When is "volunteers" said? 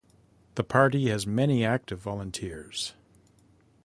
1.99-2.95